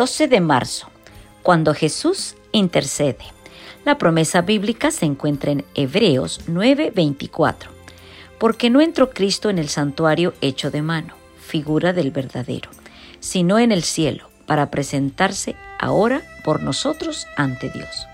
[0.00, 0.88] 12 de marzo,
[1.42, 3.26] cuando Jesús intercede.
[3.84, 7.68] La promesa bíblica se encuentra en Hebreos 9:24.
[8.38, 12.70] Porque no entró Cristo en el santuario hecho de mano, figura del verdadero,
[13.18, 18.06] sino en el cielo, para presentarse ahora por nosotros ante Dios.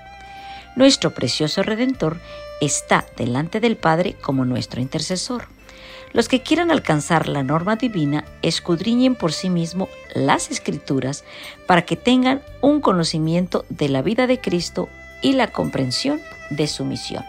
[0.75, 2.19] Nuestro precioso Redentor
[2.61, 5.49] está delante del Padre como nuestro intercesor.
[6.13, 11.25] Los que quieran alcanzar la norma divina escudriñen por sí mismo las escrituras
[11.67, 14.89] para que tengan un conocimiento de la vida de Cristo
[15.21, 17.25] y la comprensión de su misión.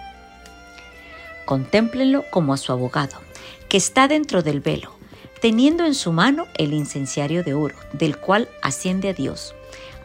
[1.45, 3.17] Contémplenlo como a su abogado,
[3.67, 4.91] que está dentro del velo,
[5.41, 9.55] teniendo en su mano el incenciario de oro, del cual asciende a Dios,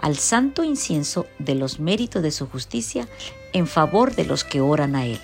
[0.03, 3.08] al santo incienso de los méritos de su justicia
[3.55, 5.20] en favor de los que oran a Él.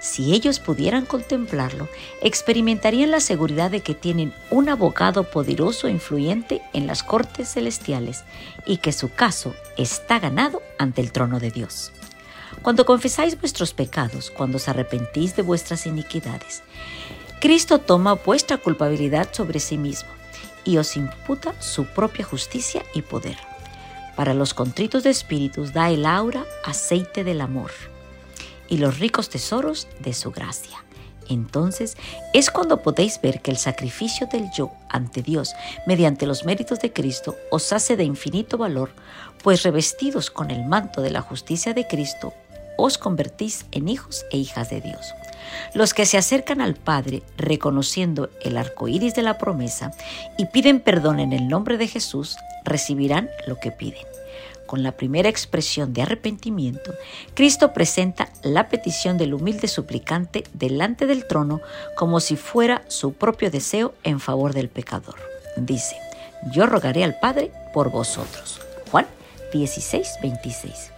[0.00, 1.88] Si ellos pudieran contemplarlo,
[2.20, 8.24] experimentarían la seguridad de que tienen un abogado poderoso e influyente en las cortes celestiales
[8.66, 11.92] y que su caso está ganado ante el trono de Dios.
[12.62, 16.62] Cuando confesáis vuestros pecados, cuando os arrepentís de vuestras iniquidades,
[17.40, 20.08] Cristo toma vuestra culpabilidad sobre sí mismo
[20.64, 23.36] y os imputa su propia justicia y poder.
[24.16, 27.70] Para los contritos de espíritus da el aura aceite del amor
[28.68, 30.82] y los ricos tesoros de su gracia.
[31.28, 31.96] Entonces
[32.32, 35.54] es cuando podéis ver que el sacrificio del yo ante Dios
[35.86, 38.90] mediante los méritos de Cristo os hace de infinito valor,
[39.42, 42.32] pues revestidos con el manto de la justicia de Cristo,
[42.78, 45.14] os convertís en hijos e hijas de Dios.
[45.74, 49.92] Los que se acercan al Padre reconociendo el arco iris de la promesa
[50.38, 54.04] y piden perdón en el nombre de Jesús, recibirán lo que piden
[54.66, 56.92] con la primera expresión de arrepentimiento,
[57.34, 61.60] Cristo presenta la petición del humilde suplicante delante del trono
[61.96, 65.16] como si fuera su propio deseo en favor del pecador.
[65.56, 65.96] Dice,
[66.52, 68.60] yo rogaré al Padre por vosotros.
[68.90, 69.06] Juan
[69.52, 70.95] 16, 26.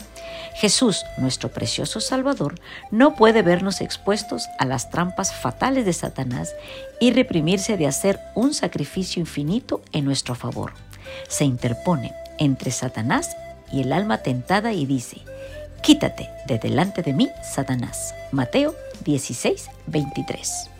[0.58, 2.56] Jesús, nuestro precioso Salvador,
[2.90, 6.52] no puede vernos expuestos a las trampas fatales de Satanás
[6.98, 10.72] y reprimirse de hacer un sacrificio infinito en nuestro favor.
[11.28, 13.36] Se interpone entre Satanás
[13.70, 15.18] y el alma tentada y dice,
[15.80, 18.16] Quítate de delante de mí, Satanás.
[18.32, 20.70] Mateo 16, 23.